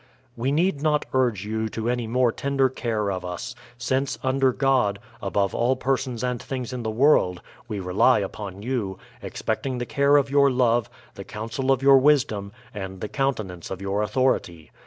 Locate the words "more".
2.07-2.31